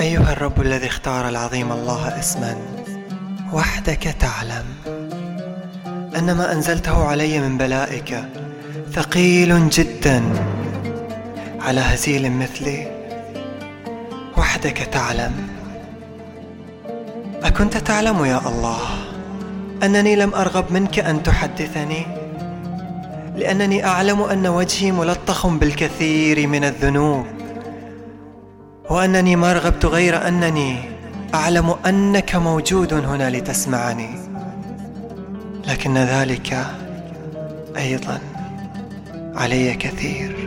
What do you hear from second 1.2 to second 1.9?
العظيم